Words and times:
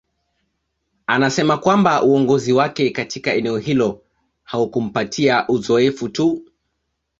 Anasema 1.07 1.57
kwamba 1.57 2.03
uongozi 2.03 2.53
wake 2.53 2.89
katika 2.89 3.33
eneo 3.33 3.57
hilo 3.57 4.01
haukumpatia 4.43 5.47
uzoefu 5.47 6.09
tu 6.09 6.43